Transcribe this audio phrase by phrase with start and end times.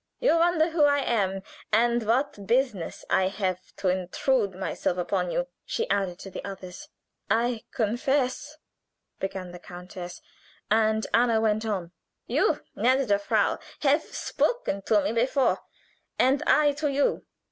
[0.19, 5.47] You wonder who I am, and what business I have to intrude myself upon you,"
[5.63, 6.89] she added to the others.
[7.29, 8.57] "I confess"
[9.21, 10.19] began the countess,
[10.71, 11.91] and Anna went on:
[12.25, 15.59] "You, gnädige Frau, have spoken to me before,
[16.17, 17.27] and I to you.